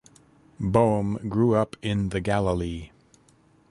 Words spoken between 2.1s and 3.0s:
Galilee.